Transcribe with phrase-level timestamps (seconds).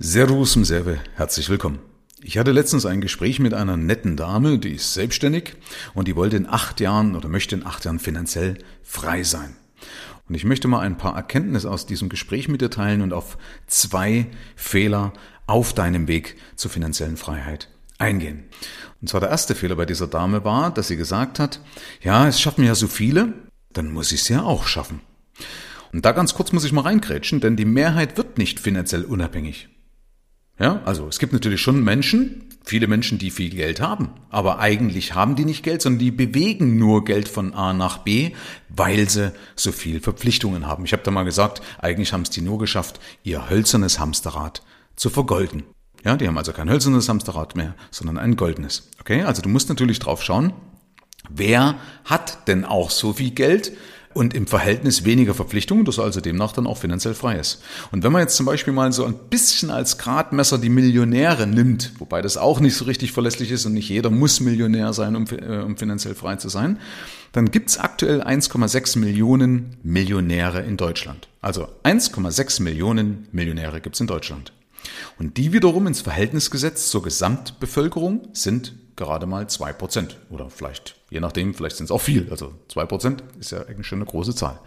[0.00, 1.80] Servus im Serve, herzlich willkommen.
[2.22, 5.54] Ich hatte letztens ein Gespräch mit einer netten Dame, die ist selbstständig
[5.92, 9.56] und die wollte in acht Jahren oder möchte in acht Jahren finanziell frei sein.
[10.28, 13.38] Und ich möchte mal ein paar Erkenntnisse aus diesem Gespräch mit dir teilen und auf
[13.66, 15.14] zwei Fehler
[15.48, 17.68] auf deinem Weg zur finanziellen Freiheit
[17.98, 18.44] eingehen.
[19.00, 21.60] Und zwar der erste Fehler bei dieser Dame war, dass sie gesagt hat,
[22.02, 23.32] ja, es schaffen ja so viele,
[23.72, 25.00] dann muss ich es ja auch schaffen.
[25.92, 29.68] Und da ganz kurz muss ich mal reingrätschen, denn die Mehrheit wird nicht finanziell unabhängig.
[30.58, 35.14] Ja, also es gibt natürlich schon Menschen, viele Menschen, die viel Geld haben, aber eigentlich
[35.14, 38.32] haben die nicht Geld, sondern die bewegen nur Geld von A nach B,
[38.68, 40.84] weil sie so viel Verpflichtungen haben.
[40.84, 44.62] Ich habe da mal gesagt, eigentlich haben es die nur geschafft, ihr hölzernes Hamsterrad
[44.96, 45.62] zu vergolden.
[46.04, 48.90] Ja, die haben also kein hölzernes Hamsterrad mehr, sondern ein goldenes.
[49.00, 50.52] Okay, also du musst natürlich drauf schauen,
[51.30, 53.72] wer hat denn auch so viel Geld,
[54.18, 57.62] und im Verhältnis weniger Verpflichtungen, dass er also demnach dann auch finanziell frei ist.
[57.92, 61.92] Und wenn man jetzt zum Beispiel mal so ein bisschen als Gradmesser die Millionäre nimmt,
[61.98, 65.26] wobei das auch nicht so richtig verlässlich ist und nicht jeder muss Millionär sein, um,
[65.26, 66.80] äh, um finanziell frei zu sein,
[67.30, 71.28] dann gibt's aktuell 1,6 Millionen Millionäre in Deutschland.
[71.40, 74.52] Also 1,6 Millionen Millionäre gibt's in Deutschland.
[75.18, 80.96] Und die wiederum ins Verhältnis gesetzt zur Gesamtbevölkerung sind gerade mal zwei Prozent oder vielleicht,
[81.08, 82.28] je nachdem, vielleicht sind es auch viel.
[82.30, 84.58] Also zwei Prozent ist ja eigentlich schon eine große Zahl.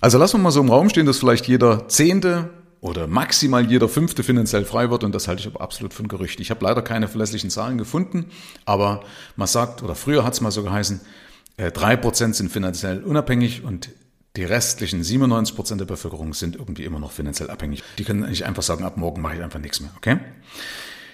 [0.00, 3.88] Also lassen wir mal so im Raum stehen, dass vielleicht jeder Zehnte oder maximal jeder
[3.88, 6.40] Fünfte finanziell frei wird und das halte ich aber absolut für ein Gerücht.
[6.40, 8.30] Ich habe leider keine verlässlichen Zahlen gefunden,
[8.64, 9.02] aber
[9.36, 11.00] man sagt, oder früher hat es mal so geheißen,
[11.56, 13.90] äh, drei Prozent sind finanziell unabhängig und
[14.36, 17.82] die restlichen 97 Prozent der Bevölkerung sind irgendwie immer noch finanziell abhängig.
[17.98, 20.18] Die können nicht einfach sagen, ab morgen mache ich einfach nichts mehr, okay?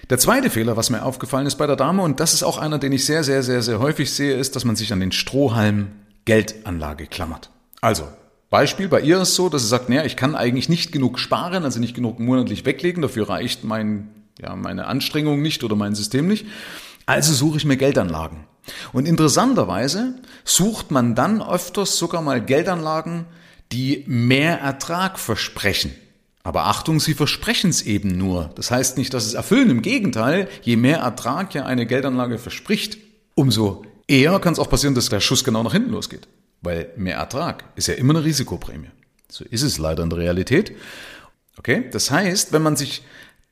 [0.09, 2.77] Der zweite Fehler, was mir aufgefallen ist bei der Dame, und das ist auch einer,
[2.77, 5.87] den ich sehr, sehr, sehr, sehr häufig sehe, ist, dass man sich an den Strohhalm
[6.25, 7.49] Geldanlage klammert.
[7.81, 8.07] Also,
[8.51, 11.63] Beispiel, bei ihr ist so, dass sie sagt, naja, ich kann eigentlich nicht genug sparen,
[11.63, 16.27] also nicht genug monatlich weglegen, dafür reicht mein, ja, meine Anstrengung nicht oder mein System
[16.27, 16.45] nicht.
[17.07, 18.45] Also suche ich mir Geldanlagen.
[18.93, 23.25] Und interessanterweise sucht man dann öfters sogar mal Geldanlagen,
[23.71, 25.91] die mehr Ertrag versprechen.
[26.45, 28.51] Aber Achtung, sie versprechen es eben nur.
[28.53, 29.71] Das heißt nicht, dass es erfüllen.
[29.71, 32.99] Im Gegenteil, je mehr Ertrag ja eine Geldanlage verspricht,
[33.33, 36.27] umso eher kann es auch passieren, dass der Schuss genau nach hinten losgeht.
[36.61, 38.91] Weil mehr Ertrag ist ja immer eine Risikoprämie.
[39.27, 40.73] So ist es leider in der Realität.
[41.57, 41.89] Okay?
[41.91, 43.01] Das heißt, wenn man sich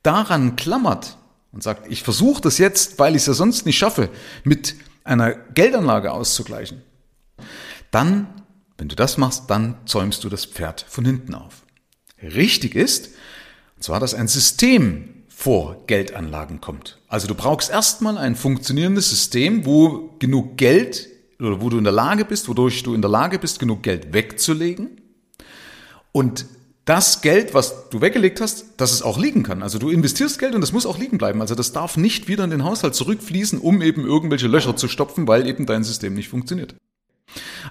[0.04, 1.18] daran klammert
[1.52, 4.10] und sagt, ich versuche das jetzt, weil ich es ja sonst nicht schaffe,
[4.44, 6.84] mit einer Geldanlage auszugleichen,
[7.90, 8.28] dann,
[8.78, 11.63] wenn du das machst, dann zäumst du das Pferd von hinten auf
[12.24, 13.10] richtig ist,
[13.76, 17.00] und zwar, dass ein System vor Geldanlagen kommt.
[17.08, 21.94] Also du brauchst erstmal ein funktionierendes System, wo genug Geld oder wo du in der
[21.94, 25.02] Lage bist, wodurch du in der Lage bist, genug Geld wegzulegen.
[26.12, 26.46] Und
[26.86, 29.64] das Geld, was du weggelegt hast, dass es auch liegen kann.
[29.64, 31.42] Also du investierst Geld und das muss auch liegen bleiben.
[31.42, 35.28] Also das darf nicht wieder in den Haushalt zurückfließen, um eben irgendwelche Löcher zu stopfen,
[35.28, 36.76] weil eben dein System nicht funktioniert.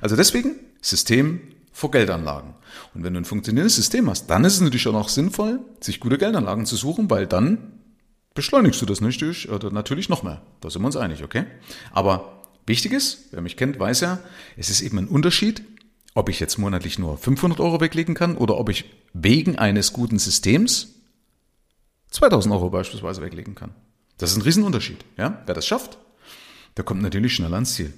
[0.00, 1.40] Also deswegen System
[1.72, 2.54] vor Geldanlagen.
[2.94, 6.00] Und wenn du ein funktionierendes System hast, dann ist es natürlich auch noch sinnvoll, sich
[6.00, 7.80] gute Geldanlagen zu suchen, weil dann
[8.34, 10.42] beschleunigst du das nicht oder natürlich noch mehr.
[10.60, 11.44] Da sind wir uns einig, okay?
[11.90, 14.20] Aber wichtig ist, wer mich kennt, weiß ja,
[14.56, 15.62] es ist eben ein Unterschied,
[16.14, 18.84] ob ich jetzt monatlich nur 500 Euro weglegen kann oder ob ich
[19.14, 20.94] wegen eines guten Systems
[22.10, 23.74] 2000 Euro beispielsweise weglegen kann.
[24.18, 25.42] Das ist ein Riesenunterschied, ja?
[25.46, 25.98] Wer das schafft,
[26.76, 27.92] der kommt natürlich schneller ans Ziel.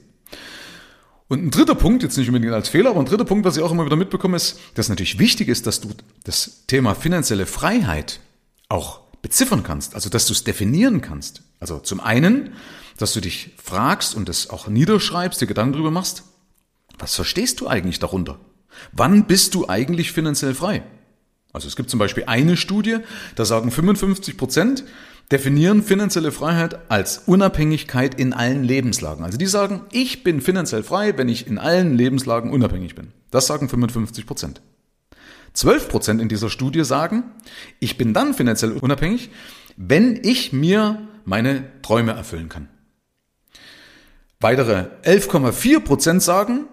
[1.28, 3.62] Und ein dritter Punkt, jetzt nicht unbedingt als Fehler, aber ein dritter Punkt, was ich
[3.62, 5.90] auch immer wieder mitbekomme, ist, dass natürlich wichtig ist, dass du
[6.24, 8.20] das Thema finanzielle Freiheit
[8.68, 11.42] auch beziffern kannst, also dass du es definieren kannst.
[11.60, 12.52] Also zum einen,
[12.98, 16.24] dass du dich fragst und es auch niederschreibst, dir Gedanken darüber machst,
[16.98, 18.38] was verstehst du eigentlich darunter?
[18.92, 20.82] Wann bist du eigentlich finanziell frei?
[21.54, 22.98] Also es gibt zum Beispiel eine Studie,
[23.36, 24.84] da sagen 55 Prozent,
[25.30, 29.24] definieren finanzielle Freiheit als Unabhängigkeit in allen Lebenslagen.
[29.24, 33.12] Also die sagen, ich bin finanziell frei, wenn ich in allen Lebenslagen unabhängig bin.
[33.30, 34.60] Das sagen 55 Prozent.
[35.54, 37.24] 12 Prozent in dieser Studie sagen,
[37.80, 39.30] ich bin dann finanziell unabhängig,
[39.76, 42.68] wenn ich mir meine Träume erfüllen kann.
[44.40, 46.66] Weitere 11,4 Prozent sagen,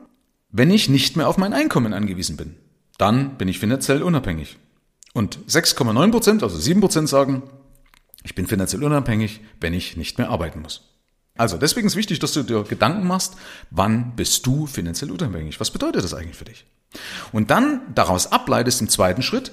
[0.49, 2.55] wenn ich nicht mehr auf mein Einkommen angewiesen bin,
[2.97, 4.57] dann bin ich finanziell unabhängig.
[5.13, 7.43] Und 6,9 Prozent, also 7 Prozent sagen,
[8.23, 10.89] ich bin finanziell unabhängig, wenn ich nicht mehr arbeiten muss.
[11.37, 13.35] Also deswegen ist wichtig, dass du dir Gedanken machst,
[13.69, 15.59] wann bist du finanziell unabhängig?
[15.59, 16.65] Was bedeutet das eigentlich für dich?
[17.31, 19.51] Und dann daraus ableitest im zweiten Schritt,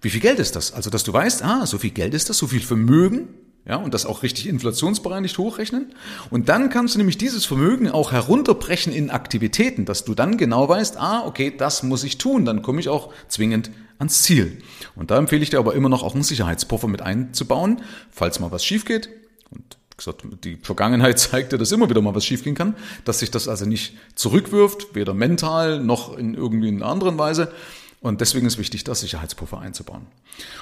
[0.00, 0.72] wie viel Geld ist das?
[0.72, 3.28] Also dass du weißt, ah, so viel Geld ist das, so viel Vermögen,
[3.66, 5.92] ja, und das auch richtig inflationsbereinigt hochrechnen.
[6.30, 10.68] Und dann kannst du nämlich dieses Vermögen auch herunterbrechen in Aktivitäten, dass du dann genau
[10.68, 14.62] weißt, ah, okay, das muss ich tun, dann komme ich auch zwingend ans Ziel.
[14.94, 18.50] Und da empfehle ich dir aber immer noch auch einen Sicherheitspuffer mit einzubauen, falls mal
[18.50, 19.08] was schief geht.
[19.50, 22.74] Und wie gesagt, die Vergangenheit zeigt dir, dass immer wieder mal was schiefgehen kann,
[23.04, 27.52] dass sich das also nicht zurückwirft, weder mental noch in irgendwie in einer anderen Weise.
[28.00, 30.06] Und deswegen ist wichtig, da Sicherheitspuffer einzubauen.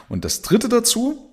[0.09, 1.31] Und das dritte dazu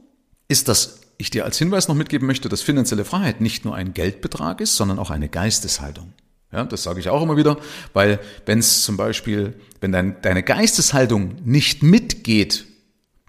[0.50, 3.94] ist, dass ich dir als Hinweis noch mitgeben möchte, dass finanzielle Freiheit nicht nur ein
[3.94, 6.14] Geldbetrag ist, sondern auch eine Geisteshaltung.
[6.54, 7.58] Ja, das sage ich auch immer wieder,
[7.94, 12.66] weil wenn es zum Beispiel, wenn dein, deine Geisteshaltung nicht mitgeht,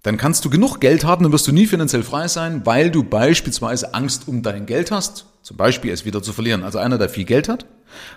[0.03, 3.03] dann kannst du genug Geld haben, dann wirst du nie finanziell frei sein, weil du
[3.03, 6.63] beispielsweise Angst um dein Geld hast, zum Beispiel es wieder zu verlieren.
[6.63, 7.65] Also einer, der viel Geld hat,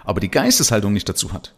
[0.04, 1.54] aber die Geisteshaltung nicht dazu hat.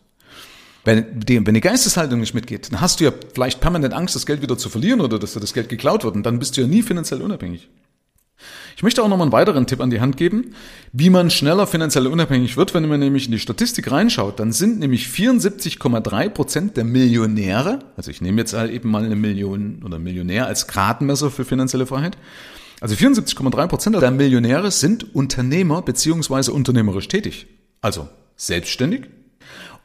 [0.85, 4.27] Wenn die, wenn die Geisteshaltung nicht mitgeht, dann hast du ja vielleicht permanent Angst, das
[4.27, 6.61] Geld wieder zu verlieren oder dass dir das Geld geklaut wird und dann bist du
[6.61, 7.67] ja nie finanziell unabhängig.
[8.75, 10.55] Ich möchte auch noch mal einen weiteren Tipp an die Hand geben,
[10.93, 12.73] wie man schneller finanziell unabhängig wird.
[12.73, 18.11] Wenn man nämlich in die Statistik reinschaut, dann sind nämlich 74,3 Prozent der Millionäre, also
[18.11, 22.17] ich nehme jetzt halt eben mal eine Million oder Millionär als Gradmesser für finanzielle Freiheit,
[22.81, 27.47] also 74,3 Prozent der Millionäre sind Unternehmer beziehungsweise unternehmerisch tätig.
[27.81, 28.07] Also
[28.37, 29.07] selbstständig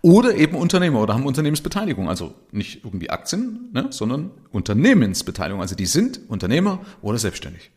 [0.00, 2.08] oder eben Unternehmer oder haben Unternehmensbeteiligung.
[2.08, 5.60] Also nicht irgendwie Aktien, ne, sondern Unternehmensbeteiligung.
[5.60, 7.70] Also die sind Unternehmer oder selbstständig.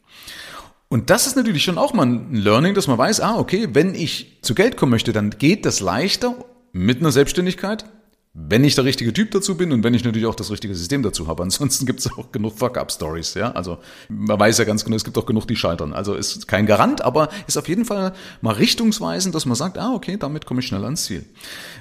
[0.90, 3.94] Und das ist natürlich schon auch mal ein Learning, dass man weiß, ah, okay, wenn
[3.94, 6.36] ich zu Geld kommen möchte, dann geht das leichter
[6.72, 7.86] mit einer Selbstständigkeit,
[8.34, 11.04] wenn ich der richtige Typ dazu bin und wenn ich natürlich auch das richtige System
[11.04, 11.44] dazu habe.
[11.44, 13.52] Ansonsten gibt es auch genug Fuck-up-Stories, ja.
[13.52, 15.92] Also man weiß ja ganz genau, es gibt auch genug, die scheitern.
[15.92, 19.94] Also ist kein Garant, aber ist auf jeden Fall mal richtungsweisend, dass man sagt, ah,
[19.94, 21.26] okay, damit komme ich schnell ans Ziel.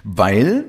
[0.03, 0.65] Weil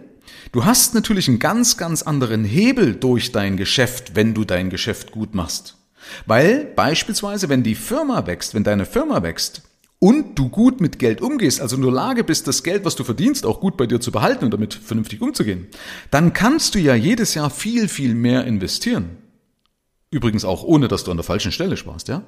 [0.52, 5.12] du hast natürlich einen ganz, ganz anderen Hebel durch dein Geschäft, wenn du dein Geschäft
[5.12, 5.78] gut machst.
[6.26, 9.64] Weil beispielsweise, wenn die Firma wächst, wenn deine Firma wächst
[10.00, 13.04] und du gut mit Geld umgehst, also in der Lage bist, das Geld, was du
[13.04, 15.68] verdienst, auch gut bei dir zu behalten und damit vernünftig umzugehen,
[16.12, 19.18] dann kannst du ja jedes Jahr viel, viel mehr investieren.
[20.12, 22.24] Übrigens auch ohne, dass du an der falschen Stelle sparst, ja.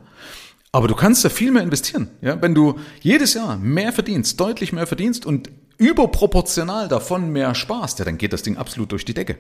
[0.72, 2.42] Aber du kannst ja viel mehr investieren, ja.
[2.42, 8.06] Wenn du jedes Jahr mehr verdienst, deutlich mehr verdienst und überproportional davon mehr sparst, ja,
[8.06, 9.38] dann geht das Ding absolut durch die Decke.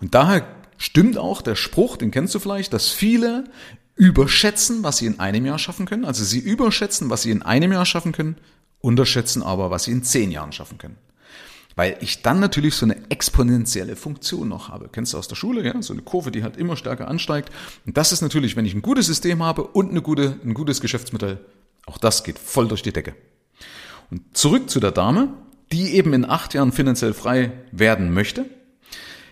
[0.00, 0.44] Und daher
[0.80, 3.44] stimmt auch der Spruch, den kennst du vielleicht, dass viele
[3.96, 6.06] überschätzen, was sie in einem Jahr schaffen können.
[6.06, 8.36] Also sie überschätzen, was sie in einem Jahr schaffen können,
[8.80, 10.96] unterschätzen aber, was sie in zehn Jahren schaffen können.
[11.76, 14.88] Weil ich dann natürlich so eine exponentielle Funktion noch habe.
[14.90, 15.80] Kennst du aus der Schule, ja?
[15.82, 17.50] So eine Kurve, die halt immer stärker ansteigt.
[17.84, 20.80] Und das ist natürlich, wenn ich ein gutes System habe und eine gute, ein gutes
[20.80, 21.38] Geschäftsmodell,
[21.84, 23.14] auch das geht voll durch die Decke.
[24.10, 25.34] Und zurück zu der Dame,
[25.72, 28.46] die eben in acht Jahren finanziell frei werden möchte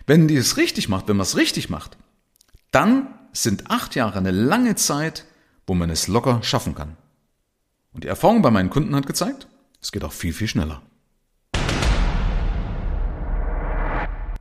[0.08, 1.99] wenn die es richtig macht, wenn man es richtig macht,
[2.70, 5.26] dann sind acht Jahre eine lange Zeit,
[5.66, 6.96] wo man es locker schaffen kann.
[7.93, 9.49] Und die Erfahrung bei meinen Kunden hat gezeigt,
[9.82, 10.81] es geht auch viel, viel schneller.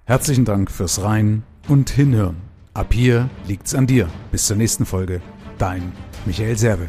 [0.05, 2.37] Herzlichen Dank fürs Rein und Hinhören.
[2.73, 4.07] Ab hier liegt's an dir.
[4.31, 5.21] Bis zur nächsten Folge.
[5.57, 5.91] Dein
[6.25, 6.87] Michael Serve.